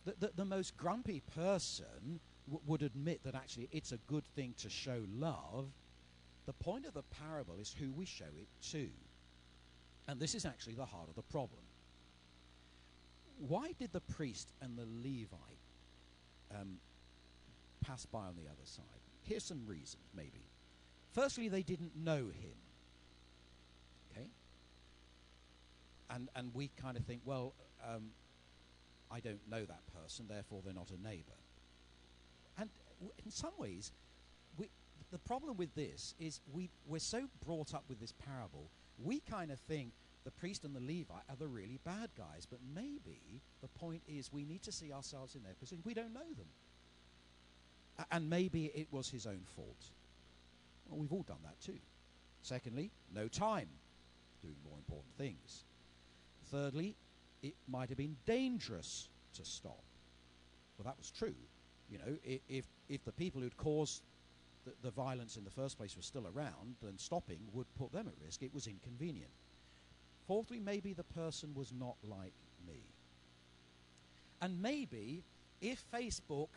the, 0.05 0.13
the, 0.19 0.31
the, 0.35 0.45
most 0.45 0.77
grumpy 0.77 1.21
person 1.35 2.19
would 2.67 2.83
admit 2.83 3.23
that 3.23 3.35
actually 3.35 3.69
it's 3.71 3.91
a 3.91 3.97
good 4.07 4.25
thing 4.35 4.53
to 4.59 4.69
show 4.69 5.01
love. 5.17 5.67
The 6.45 6.53
point 6.53 6.85
of 6.85 6.93
the 6.93 7.03
parable 7.03 7.55
is 7.59 7.75
who 7.77 7.91
we 7.91 8.05
show 8.05 8.25
it 8.37 8.47
to. 8.71 8.87
And 10.07 10.19
this 10.19 10.35
is 10.35 10.45
actually 10.45 10.75
the 10.75 10.85
heart 10.85 11.09
of 11.09 11.15
the 11.15 11.21
problem. 11.23 11.61
Why 13.39 13.73
did 13.79 13.91
the 13.91 14.01
priest 14.01 14.49
and 14.61 14.77
the 14.77 14.85
Levite 14.85 15.39
um, 16.53 16.77
pass 17.81 18.05
by 18.05 18.19
on 18.19 18.35
the 18.35 18.49
other 18.49 18.65
side? 18.65 18.83
Here's 19.23 19.43
some 19.43 19.65
reasons, 19.65 20.03
maybe. 20.15 20.47
Firstly, 21.13 21.47
they 21.47 21.61
didn't 21.61 21.95
know 21.95 22.17
him. 22.17 22.57
Okay? 24.11 24.27
And, 26.09 26.29
and 26.35 26.51
we 26.53 26.69
kind 26.81 26.97
of 26.97 27.05
think, 27.05 27.21
well, 27.25 27.53
um, 27.87 28.11
I 29.11 29.19
don't 29.19 29.39
know 29.49 29.63
that 29.63 29.81
person, 30.01 30.25
therefore 30.27 30.61
they're 30.63 30.73
not 30.73 30.89
a 30.89 31.01
neighbor. 31.01 31.37
And 32.57 32.69
in 33.23 33.31
some 33.31 33.53
ways, 33.57 33.91
we, 34.57 34.67
the 35.11 35.19
problem 35.19 35.57
with 35.57 35.73
this 35.75 36.15
is 36.19 36.39
we, 36.51 36.69
we're 36.87 36.99
so 36.99 37.27
brought 37.45 37.73
up 37.73 37.83
with 37.87 37.99
this 37.99 38.11
parable, 38.11 38.69
we 39.01 39.21
kind 39.21 39.51
of 39.51 39.59
think 39.59 39.91
the 40.23 40.31
priest 40.31 40.63
and 40.63 40.75
the 40.75 40.79
Levite 40.79 41.23
are 41.29 41.35
the 41.37 41.47
really 41.47 41.79
bad 41.83 42.09
guys. 42.17 42.47
But 42.49 42.59
maybe 42.73 43.41
the 43.61 43.67
point 43.67 44.01
is 44.07 44.31
we 44.31 44.45
need 44.45 44.63
to 44.63 44.71
see 44.71 44.91
ourselves 44.91 45.35
in 45.35 45.43
their 45.43 45.53
position. 45.53 45.83
We 45.85 45.93
don't 45.93 46.13
know 46.13 46.21
them. 46.37 46.47
And 48.11 48.29
maybe 48.29 48.71
it 48.73 48.87
was 48.91 49.09
his 49.09 49.27
own 49.27 49.41
fault. 49.55 49.91
Well, 50.89 50.99
we've 50.99 51.13
all 51.13 51.23
done 51.23 51.37
that 51.43 51.59
too. 51.61 51.79
Secondly, 52.41 52.91
no 53.13 53.27
time 53.27 53.69
doing 54.41 54.55
more 54.65 54.77
important 54.77 55.15
things. 55.17 55.63
Thirdly, 56.51 56.95
it 57.41 57.53
might 57.67 57.89
have 57.89 57.97
been 57.97 58.17
dangerous 58.25 59.09
to 59.35 59.45
stop. 59.45 59.83
Well, 60.77 60.85
that 60.85 60.97
was 60.97 61.11
true. 61.11 61.35
You 61.89 61.99
know, 61.99 62.17
if, 62.49 62.65
if 62.89 63.05
the 63.05 63.11
people 63.11 63.41
who'd 63.41 63.57
caused 63.57 64.01
the, 64.65 64.71
the 64.81 64.91
violence 64.91 65.37
in 65.37 65.43
the 65.43 65.49
first 65.49 65.77
place 65.77 65.95
was 65.95 66.05
still 66.05 66.27
around, 66.27 66.75
then 66.81 66.97
stopping 66.97 67.39
would 67.53 67.67
put 67.75 67.91
them 67.91 68.07
at 68.07 68.13
risk. 68.23 68.43
It 68.43 68.53
was 68.53 68.67
inconvenient. 68.67 69.31
Fourthly, 70.27 70.59
maybe 70.59 70.93
the 70.93 71.03
person 71.03 71.53
was 71.53 71.71
not 71.71 71.95
like 72.03 72.33
me. 72.67 72.79
And 74.41 74.61
maybe 74.61 75.23
if 75.61 75.83
Facebook 75.93 76.49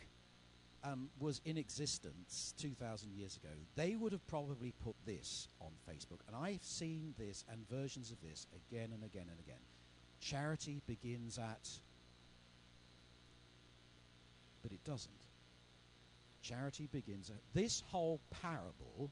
um, 0.85 1.09
was 1.19 1.41
in 1.45 1.57
existence 1.57 2.55
2,000 2.59 3.13
years 3.13 3.37
ago, 3.37 3.53
they 3.75 3.97
would 3.97 4.13
have 4.13 4.27
probably 4.29 4.73
put 4.85 4.95
this 5.05 5.49
on 5.61 5.71
Facebook. 5.89 6.19
And 6.29 6.37
I've 6.37 6.63
seen 6.63 7.15
this 7.19 7.45
and 7.51 7.69
versions 7.69 8.11
of 8.11 8.21
this 8.23 8.47
again 8.55 8.91
and 8.93 9.03
again 9.05 9.27
and 9.31 9.39
again. 9.41 9.63
Charity 10.21 10.81
begins 10.87 11.39
at. 11.39 11.69
But 14.63 14.73
it 14.73 14.83
doesn't. 14.85 15.26
Charity 16.49 16.89
begins 16.93 17.29
at. 17.31 17.37
This 17.55 17.83
whole 17.89 18.21
parable 18.31 19.11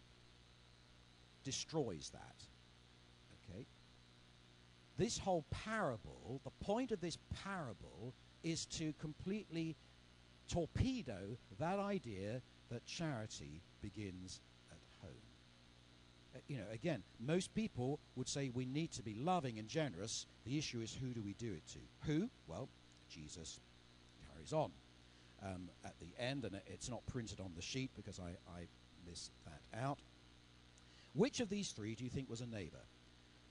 destroys 1.42 2.10
that. 2.10 2.44
Okay? 3.50 3.66
This 4.96 5.18
whole 5.18 5.44
parable, 5.50 6.40
the 6.44 6.64
point 6.64 6.92
of 6.92 7.00
this 7.00 7.18
parable 7.42 8.14
is 8.44 8.66
to 8.66 8.92
completely 9.00 9.74
torpedo 10.48 11.36
that 11.58 11.80
idea 11.80 12.40
that 12.70 12.86
charity 12.86 13.60
begins 13.82 14.40
at 14.70 14.78
home. 15.02 15.10
Uh, 16.36 16.38
you 16.46 16.58
know, 16.58 16.66
again, 16.72 17.02
most 17.18 17.52
people 17.54 17.98
would 18.14 18.28
say 18.28 18.50
we 18.54 18.64
need 18.64 18.92
to 18.92 19.02
be 19.02 19.14
loving 19.14 19.58
and 19.58 19.66
generous. 19.66 20.26
The 20.44 20.56
issue 20.56 20.80
is 20.80 20.94
who 20.94 21.08
do 21.08 21.22
we 21.22 21.34
do 21.34 21.52
it 21.52 21.66
to? 21.72 21.78
Who? 22.06 22.28
Well, 22.46 22.68
Jesus 23.10 23.58
carries 24.30 24.52
on 24.52 24.70
um, 25.44 25.68
at 25.84 25.94
the 26.00 26.08
end, 26.18 26.44
and 26.44 26.60
it's 26.66 26.88
not 26.88 27.06
printed 27.06 27.40
on 27.40 27.52
the 27.54 27.62
sheet 27.62 27.90
because 27.94 28.18
I, 28.18 28.30
I 28.50 28.66
missed 29.08 29.32
that 29.44 29.78
out. 29.78 29.98
Which 31.14 31.40
of 31.40 31.48
these 31.48 31.70
three 31.70 31.94
do 31.94 32.04
you 32.04 32.10
think 32.10 32.28
was 32.28 32.40
a 32.40 32.46
neighbor? 32.46 32.80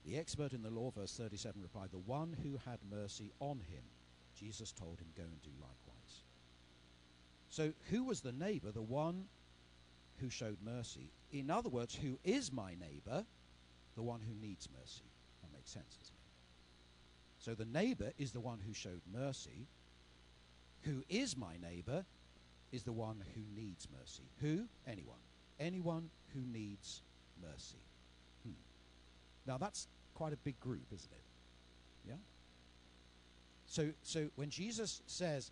The 0.06 0.18
expert 0.18 0.52
in 0.54 0.64
the 0.64 0.70
law, 0.70 0.92
verse 0.92 1.16
37, 1.16 1.62
replied, 1.62 1.92
The 1.92 1.98
one 2.00 2.36
who 2.44 2.60
had 2.70 2.80
mercy 2.92 3.32
on 3.40 3.58
him. 3.58 3.84
Jesus 4.38 4.72
told 4.72 5.00
him, 5.00 5.08
Go 5.16 5.24
and 5.24 5.42
do 5.42 5.52
likewise. 5.62 6.24
So, 7.50 7.72
who 7.90 8.04
was 8.04 8.22
the 8.22 8.32
neighbor? 8.32 8.72
The 8.72 8.82
one 8.82 9.26
who 10.18 10.30
showed 10.30 10.58
mercy. 10.64 11.12
In 11.32 11.50
other 11.50 11.70
words, 11.70 11.96
who 11.96 12.20
is 12.24 12.52
my 12.52 12.76
neighbor? 12.76 13.26
The 13.96 14.04
one 14.04 14.22
who 14.22 14.36
needs 14.46 14.68
mercy. 14.78 15.06
That 15.42 15.54
makes 15.54 15.72
sense, 15.72 15.96
doesn't 16.00 16.16
it? 16.16 16.20
So, 17.40 17.54
the 17.54 17.66
neighbor 17.66 18.12
is 18.18 18.32
the 18.32 18.42
one 18.42 18.60
who 18.66 18.74
showed 18.74 19.02
mercy. 19.14 19.68
Who 20.84 21.04
is 21.10 21.38
my 21.38 21.58
neighbor 21.62 22.06
is 22.74 22.84
the 22.84 22.92
one 22.92 23.24
who 23.36 23.42
needs 23.56 23.88
mercy. 23.98 24.24
Who? 24.42 24.66
Anyone. 24.88 25.20
Anyone 25.60 26.10
who 26.34 26.42
needs 26.42 27.04
mercy. 27.42 27.78
Hmm. 28.44 28.54
Now, 29.46 29.58
that's 29.58 29.88
quite 30.16 30.34
a 30.34 30.38
big 30.38 30.60
group, 30.60 30.88
isn't 30.92 31.12
it? 31.12 32.10
Yeah? 32.10 32.16
So, 33.68 33.90
so 34.02 34.30
when 34.36 34.50
Jesus 34.50 35.02
says, 35.06 35.52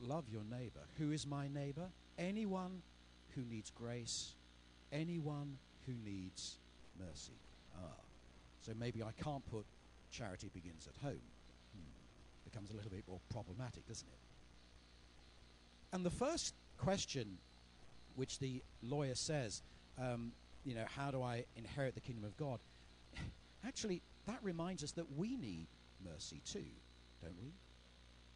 Love 0.00 0.24
your 0.30 0.44
neighbor, 0.44 0.86
who 0.96 1.10
is 1.10 1.26
my 1.26 1.48
neighbor? 1.48 1.88
Anyone 2.18 2.82
who 3.34 3.42
needs 3.42 3.70
grace, 3.70 4.34
anyone 4.92 5.58
who 5.86 5.92
needs 6.04 6.58
mercy. 6.98 7.32
Ah. 7.76 8.00
So 8.60 8.72
maybe 8.78 9.02
I 9.02 9.10
can't 9.20 9.44
put 9.50 9.64
charity 10.12 10.50
begins 10.54 10.86
at 10.86 11.02
home. 11.02 11.20
Becomes 12.50 12.70
a 12.70 12.74
little 12.74 12.90
bit 12.90 13.04
more 13.06 13.20
problematic, 13.30 13.86
doesn't 13.86 14.08
it? 14.08 14.18
And 15.92 16.04
the 16.04 16.10
first 16.10 16.54
question, 16.78 17.38
which 18.16 18.38
the 18.38 18.62
lawyer 18.82 19.14
says, 19.14 19.62
um, 20.00 20.32
you 20.64 20.74
know, 20.74 20.84
how 20.96 21.10
do 21.10 21.22
I 21.22 21.44
inherit 21.56 21.94
the 21.94 22.00
kingdom 22.00 22.24
of 22.24 22.36
God? 22.36 22.58
Actually, 23.66 24.00
that 24.26 24.38
reminds 24.42 24.82
us 24.82 24.92
that 24.92 25.06
we 25.16 25.36
need 25.36 25.66
mercy 26.04 26.40
too, 26.44 26.64
don't 27.22 27.36
we? 27.42 27.52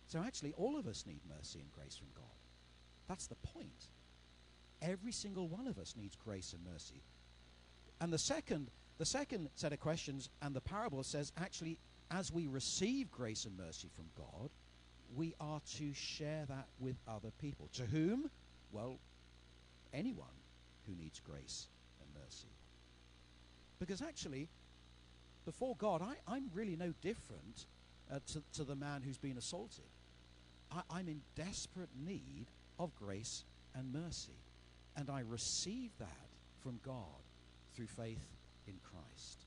So 0.09 0.23
actually, 0.25 0.53
all 0.59 0.79
of 0.79 0.87
us 0.87 1.05
need 1.07 1.21
mercy 1.39 1.61
and 1.61 1.73
grace 1.73 1.97
from 1.97 2.09
God. 2.15 2.25
That's 3.09 3.27
the 3.27 3.37
point. 3.37 3.89
Every 4.83 5.13
single 5.13 5.49
one 5.49 5.67
of 5.67 5.79
us 5.79 5.95
needs 5.97 6.17
grace 6.17 6.53
and 6.53 6.63
mercy. 6.71 7.03
And 8.01 8.13
the 8.13 8.19
second, 8.19 8.69
the 8.99 9.07
second 9.07 9.49
set 9.55 9.73
of 9.73 9.81
questions, 9.81 10.29
and 10.43 10.55
the 10.55 10.61
parable 10.61 11.03
says, 11.03 11.33
actually, 11.39 11.79
as 12.13 12.33
we 12.33 12.47
receive 12.47 13.11
grace 13.11 13.45
and 13.45 13.57
mercy 13.57 13.89
from 13.95 14.05
God, 14.17 14.51
we 15.15 15.35
are 15.41 15.61
to 15.79 15.93
share 15.95 16.45
that 16.49 16.67
with 16.79 16.97
other 17.09 17.31
people. 17.41 17.69
To 17.75 17.85
whom? 17.85 18.31
Well, 18.71 18.99
anyone 19.93 20.27
who 20.87 20.95
needs 20.95 21.21
grace 21.21 21.69
and 22.01 22.09
mercy. 22.25 22.49
Because 23.79 24.03
actually, 24.03 24.49
before 25.45 25.75
God, 25.77 26.03
I, 26.03 26.15
I'm 26.33 26.51
really 26.55 26.77
no 26.77 26.93
different 27.03 27.67
uh, 28.11 28.19
to, 28.33 28.43
to 28.55 28.65
the 28.65 28.77
man 28.77 29.03
who's 29.03 29.19
been 29.19 29.37
assaulted. 29.37 29.85
I, 30.71 30.83
I'm 30.91 31.09
in 31.09 31.21
desperate 31.35 31.91
need 32.07 32.47
of 32.79 32.95
grace 32.95 33.45
and 33.75 33.93
mercy. 33.93 34.39
And 34.97 35.11
I 35.11 35.21
receive 35.21 35.91
that 35.99 36.29
from 36.63 36.79
God 36.85 37.23
through 37.75 37.87
faith 37.87 38.27
in 38.67 38.75
Christ. 38.83 39.47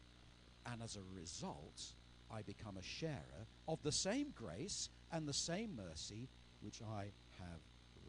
And 0.65 0.81
as 0.81 0.95
a 0.95 1.19
result, 1.19 1.93
I 2.31 2.41
become 2.41 2.77
a 2.77 2.83
sharer 2.83 3.47
of 3.67 3.81
the 3.83 3.91
same 3.91 4.33
grace 4.35 4.89
and 5.11 5.27
the 5.27 5.33
same 5.33 5.75
mercy 5.75 6.27
which 6.61 6.81
I 6.81 7.11
have 7.39 7.59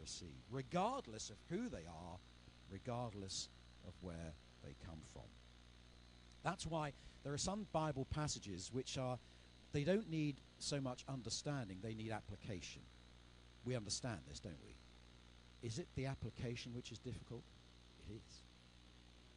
received, 0.00 0.44
regardless 0.50 1.30
of 1.30 1.36
who 1.50 1.68
they 1.68 1.86
are, 1.86 2.18
regardless 2.70 3.48
of 3.86 3.92
where 4.00 4.32
they 4.64 4.74
come 4.84 5.00
from. 5.12 5.22
That's 6.42 6.66
why 6.66 6.92
there 7.24 7.32
are 7.32 7.38
some 7.38 7.66
Bible 7.72 8.06
passages 8.10 8.70
which 8.72 8.98
are, 8.98 9.18
they 9.72 9.84
don't 9.84 10.08
need 10.10 10.36
so 10.58 10.80
much 10.80 11.04
understanding, 11.08 11.78
they 11.82 11.94
need 11.94 12.12
application. 12.12 12.82
We 13.64 13.74
understand 13.74 14.20
this, 14.28 14.38
don't 14.38 14.58
we? 14.64 14.76
Is 15.66 15.78
it 15.78 15.88
the 15.96 16.06
application 16.06 16.72
which 16.74 16.92
is 16.92 16.98
difficult? 16.98 17.42
It 18.08 18.12
is. 18.14 18.42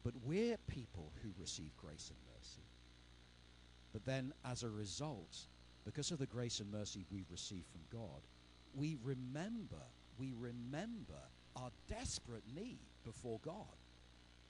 But 0.04 0.14
we're 0.24 0.56
people 0.68 1.12
who 1.22 1.30
receive 1.38 1.70
grace 1.76 2.10
and 2.10 2.18
mercy. 2.36 2.62
But 3.92 4.04
then, 4.04 4.32
as 4.44 4.62
a 4.62 4.68
result, 4.68 5.46
because 5.84 6.10
of 6.10 6.18
the 6.18 6.26
grace 6.26 6.60
and 6.60 6.70
mercy 6.70 7.04
we've 7.10 7.30
received 7.30 7.66
from 7.70 7.80
God, 7.98 8.20
we 8.74 8.96
remember, 9.02 9.82
we 10.18 10.32
remember 10.38 11.18
our 11.56 11.70
desperate 11.88 12.44
need 12.54 12.78
before 13.04 13.40
God. 13.44 13.64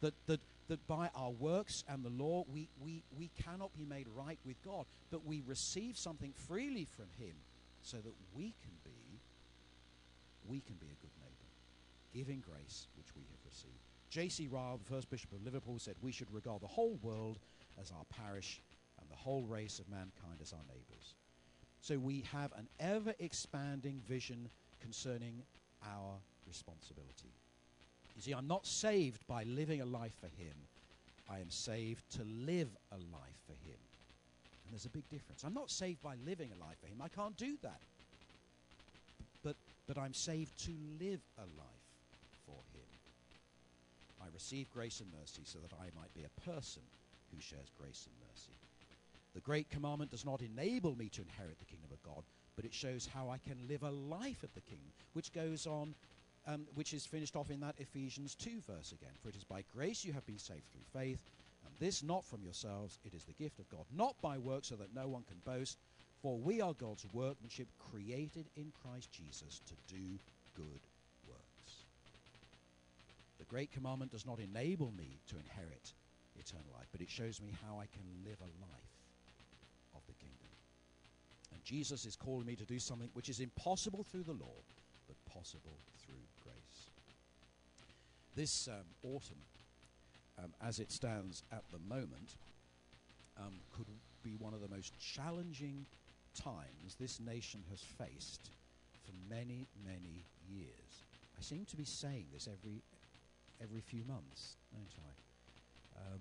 That, 0.00 0.14
that, 0.26 0.40
that 0.68 0.86
by 0.86 1.10
our 1.14 1.30
works 1.30 1.84
and 1.88 2.04
the 2.04 2.10
law, 2.10 2.44
we, 2.52 2.68
we, 2.82 3.02
we 3.18 3.30
cannot 3.42 3.76
be 3.76 3.84
made 3.84 4.06
right 4.16 4.38
with 4.46 4.62
God, 4.64 4.86
but 5.10 5.26
we 5.26 5.42
receive 5.46 5.96
something 5.96 6.32
freely 6.48 6.84
from 6.84 7.06
Him 7.18 7.34
so 7.82 7.98
that 7.98 8.12
we 8.34 8.54
can 8.62 8.72
be, 8.84 9.20
we 10.48 10.60
can 10.60 10.76
be 10.76 10.86
a 10.86 11.00
good 11.00 11.10
neighbor, 11.18 12.14
giving 12.14 12.42
grace 12.46 12.86
which 12.96 13.08
we 13.14 13.22
have 13.22 13.40
received. 13.44 13.74
J.C. 14.10 14.48
Ryle, 14.50 14.78
the 14.78 14.94
first 14.94 15.10
Bishop 15.10 15.32
of 15.32 15.44
Liverpool, 15.44 15.78
said 15.78 15.94
we 16.02 16.12
should 16.12 16.32
regard 16.32 16.62
the 16.62 16.66
whole 16.66 16.98
world 17.02 17.38
as 17.80 17.92
our 17.92 18.04
parish 18.10 18.60
the 19.10 19.16
whole 19.16 19.44
race 19.44 19.78
of 19.78 19.88
mankind 19.88 20.40
as 20.40 20.52
our 20.52 20.64
neighbors. 20.68 21.14
So 21.80 21.98
we 21.98 22.24
have 22.32 22.52
an 22.56 22.68
ever 22.78 23.14
expanding 23.18 24.00
vision 24.06 24.48
concerning 24.80 25.42
our 25.84 26.18
responsibility. 26.46 27.32
You 28.16 28.22
see, 28.22 28.32
I'm 28.32 28.46
not 28.46 28.66
saved 28.66 29.26
by 29.26 29.44
living 29.44 29.80
a 29.80 29.86
life 29.86 30.14
for 30.20 30.26
Him. 30.26 30.54
I 31.28 31.38
am 31.38 31.50
saved 31.50 32.02
to 32.16 32.24
live 32.24 32.68
a 32.92 32.96
life 32.96 33.40
for 33.46 33.54
Him. 33.66 33.78
And 34.64 34.72
there's 34.72 34.84
a 34.84 34.90
big 34.90 35.08
difference. 35.08 35.42
I'm 35.44 35.54
not 35.54 35.70
saved 35.70 36.02
by 36.02 36.16
living 36.26 36.50
a 36.54 36.60
life 36.60 36.76
for 36.80 36.86
Him. 36.86 37.00
I 37.02 37.08
can't 37.08 37.36
do 37.36 37.56
that. 37.62 37.80
But, 39.42 39.56
but 39.86 39.96
I'm 39.96 40.14
saved 40.14 40.58
to 40.66 40.72
live 41.00 41.20
a 41.38 41.46
life 41.56 41.86
for 42.44 42.58
Him. 42.74 42.86
I 44.22 44.26
receive 44.34 44.70
grace 44.70 45.00
and 45.00 45.10
mercy 45.18 45.42
so 45.44 45.58
that 45.60 45.72
I 45.80 45.86
might 45.98 46.12
be 46.14 46.24
a 46.24 46.40
person 46.50 46.82
who 47.34 47.40
shares 47.40 47.70
grace 47.78 48.06
and 48.06 48.14
mercy. 48.28 48.52
The 49.34 49.40
Great 49.40 49.70
Commandment 49.70 50.10
does 50.10 50.24
not 50.24 50.42
enable 50.42 50.96
me 50.96 51.08
to 51.10 51.22
inherit 51.22 51.58
the 51.58 51.64
kingdom 51.64 51.90
of 51.92 52.02
God, 52.02 52.24
but 52.56 52.64
it 52.64 52.74
shows 52.74 53.06
how 53.06 53.30
I 53.30 53.38
can 53.38 53.68
live 53.68 53.82
a 53.82 53.90
life 53.90 54.42
of 54.42 54.52
the 54.54 54.60
kingdom, 54.60 54.92
which 55.12 55.32
goes 55.32 55.66
on, 55.66 55.94
um, 56.46 56.66
which 56.74 56.92
is 56.92 57.06
finished 57.06 57.36
off 57.36 57.50
in 57.50 57.60
that 57.60 57.78
Ephesians 57.78 58.34
2 58.34 58.60
verse 58.66 58.92
again. 58.92 59.14
For 59.22 59.28
it 59.28 59.36
is 59.36 59.44
by 59.44 59.64
grace 59.72 60.04
you 60.04 60.12
have 60.12 60.26
been 60.26 60.38
saved 60.38 60.64
through 60.72 61.00
faith, 61.00 61.30
and 61.64 61.74
this 61.78 62.02
not 62.02 62.24
from 62.24 62.42
yourselves, 62.42 62.98
it 63.04 63.14
is 63.14 63.24
the 63.24 63.32
gift 63.34 63.60
of 63.60 63.68
God, 63.68 63.84
not 63.94 64.20
by 64.20 64.36
works 64.36 64.68
so 64.68 64.76
that 64.76 64.94
no 64.94 65.06
one 65.06 65.22
can 65.22 65.38
boast. 65.44 65.78
For 66.22 66.36
we 66.36 66.60
are 66.60 66.74
God's 66.74 67.06
workmanship, 67.12 67.68
created 67.78 68.46
in 68.56 68.72
Christ 68.82 69.10
Jesus 69.10 69.62
to 69.66 69.94
do 69.94 70.18
good 70.54 70.80
works. 71.26 71.84
The 73.38 73.46
Great 73.46 73.72
Commandment 73.72 74.10
does 74.10 74.26
not 74.26 74.38
enable 74.38 74.92
me 74.98 75.20
to 75.28 75.36
inherit 75.38 75.94
eternal 76.38 76.66
life, 76.74 76.88
but 76.92 77.00
it 77.00 77.08
shows 77.08 77.40
me 77.40 77.54
how 77.64 77.78
I 77.78 77.86
can 77.86 78.04
live 78.24 78.38
a 78.40 78.52
life. 78.60 78.99
Jesus 81.64 82.04
is 82.04 82.16
calling 82.16 82.46
me 82.46 82.56
to 82.56 82.64
do 82.64 82.78
something 82.78 83.10
which 83.14 83.28
is 83.28 83.40
impossible 83.40 84.04
through 84.04 84.24
the 84.24 84.32
law, 84.32 84.62
but 85.06 85.16
possible 85.32 85.78
through 86.04 86.22
grace. 86.42 86.90
This 88.36 88.68
um, 88.68 88.86
autumn, 89.02 89.42
um, 90.38 90.52
as 90.62 90.78
it 90.78 90.90
stands 90.92 91.42
at 91.52 91.64
the 91.70 91.78
moment, 91.78 92.36
um, 93.38 93.60
could 93.76 93.86
be 94.22 94.36
one 94.36 94.54
of 94.54 94.60
the 94.60 94.68
most 94.68 94.98
challenging 94.98 95.86
times 96.34 96.96
this 96.98 97.20
nation 97.20 97.62
has 97.70 97.80
faced 97.80 98.50
for 99.04 99.12
many, 99.28 99.66
many 99.84 100.24
years. 100.48 101.04
I 101.38 101.42
seem 101.42 101.64
to 101.66 101.76
be 101.76 101.84
saying 101.84 102.26
this 102.32 102.46
every 102.46 102.82
every 103.62 103.80
few 103.80 104.04
months, 104.04 104.56
don't 104.72 104.94
I? 104.98 106.12
Um, 106.14 106.20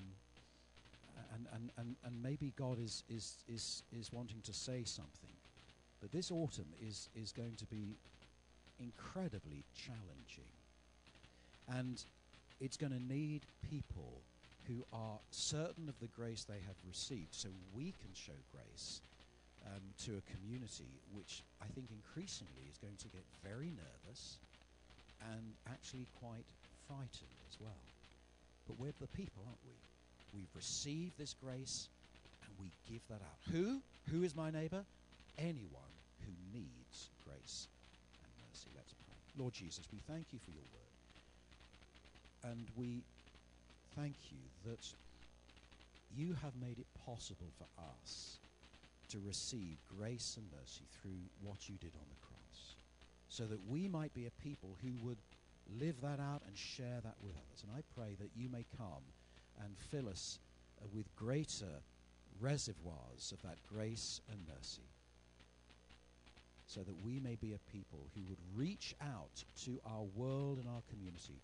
and, 1.33 1.47
and, 1.53 1.71
and, 1.77 1.95
and 2.05 2.23
maybe 2.23 2.53
God 2.55 2.79
is, 2.79 3.03
is, 3.09 3.37
is, 3.47 3.83
is 3.91 4.11
wanting 4.11 4.41
to 4.43 4.53
say 4.53 4.83
something. 4.83 5.35
But 6.01 6.11
this 6.11 6.31
autumn 6.31 6.71
is, 6.81 7.09
is 7.15 7.31
going 7.31 7.55
to 7.57 7.65
be 7.65 7.97
incredibly 8.79 9.63
challenging. 9.75 10.51
And 11.67 12.03
it's 12.59 12.77
going 12.77 12.93
to 12.93 13.01
need 13.01 13.45
people 13.69 14.21
who 14.67 14.85
are 14.93 15.19
certain 15.31 15.89
of 15.89 15.99
the 15.99 16.07
grace 16.07 16.43
they 16.43 16.61
have 16.65 16.77
received 16.87 17.33
so 17.33 17.49
we 17.73 17.93
can 18.01 18.13
show 18.13 18.37
grace 18.53 19.01
um, 19.65 19.81
to 20.05 20.11
a 20.17 20.23
community 20.37 21.01
which 21.13 21.43
I 21.61 21.65
think 21.73 21.89
increasingly 21.91 22.69
is 22.71 22.77
going 22.77 22.95
to 22.97 23.07
get 23.09 23.25
very 23.43 23.73
nervous 23.75 24.37
and 25.33 25.53
actually 25.67 26.07
quite 26.21 26.45
frightened 26.87 27.37
as 27.49 27.59
well. 27.59 27.83
But 28.67 28.79
we're 28.79 28.93
the 29.01 29.07
people, 29.07 29.43
aren't 29.45 29.65
we? 29.65 29.75
We've 30.33 30.53
received 30.55 31.17
this 31.17 31.33
grace 31.33 31.89
and 32.43 32.51
we 32.59 32.71
give 32.91 33.01
that 33.09 33.21
out. 33.21 33.39
Who? 33.51 33.81
Who 34.11 34.23
is 34.23 34.35
my 34.35 34.51
neighbor? 34.51 34.83
Anyone 35.37 35.93
who 36.25 36.31
needs 36.53 37.09
grace 37.25 37.67
and 38.23 38.31
mercy. 38.47 38.69
Let's 38.75 38.93
pray. 38.93 39.41
Lord 39.41 39.53
Jesus, 39.53 39.85
we 39.91 39.99
thank 40.07 40.27
you 40.31 40.39
for 40.39 40.51
your 40.51 40.65
word. 40.73 42.51
And 42.51 42.67
we 42.75 43.03
thank 43.95 44.15
you 44.31 44.71
that 44.71 44.85
you 46.15 46.35
have 46.41 46.53
made 46.59 46.79
it 46.79 46.87
possible 47.05 47.51
for 47.57 47.67
us 48.01 48.37
to 49.09 49.19
receive 49.25 49.77
grace 49.97 50.37
and 50.37 50.45
mercy 50.59 50.85
through 51.01 51.19
what 51.43 51.67
you 51.67 51.75
did 51.81 51.91
on 51.95 52.05
the 52.09 52.25
cross, 52.25 52.75
so 53.29 53.43
that 53.45 53.59
we 53.67 53.87
might 53.87 54.13
be 54.13 54.25
a 54.25 54.31
people 54.43 54.77
who 54.83 54.91
would 55.05 55.17
live 55.79 55.95
that 56.01 56.19
out 56.19 56.41
and 56.47 56.57
share 56.57 56.99
that 57.03 57.15
with 57.21 57.33
others. 57.35 57.63
And 57.63 57.71
I 57.75 57.81
pray 57.95 58.15
that 58.19 58.29
you 58.35 58.49
may 58.49 58.65
come 58.77 59.03
and 59.63 59.77
fill 59.77 60.09
us 60.09 60.39
uh, 60.81 60.85
with 60.93 61.13
greater 61.15 61.81
reservoirs 62.39 63.33
of 63.33 63.41
that 63.41 63.57
grace 63.67 64.21
and 64.31 64.39
mercy, 64.47 64.87
so 66.67 66.81
that 66.81 67.03
we 67.03 67.19
may 67.19 67.35
be 67.35 67.53
a 67.53 67.71
people 67.71 68.07
who 68.15 68.21
would 68.29 68.39
reach 68.55 68.95
out 69.01 69.43
to 69.65 69.79
our 69.85 70.03
world 70.15 70.57
and 70.59 70.67
our 70.67 70.83
community 70.89 71.41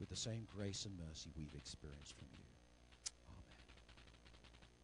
with 0.00 0.08
the 0.10 0.16
same 0.16 0.46
grace 0.54 0.84
and 0.84 0.94
mercy 1.08 1.30
we've 1.36 1.54
experienced 1.54 2.16
from 2.16 2.28
you. 2.32 2.47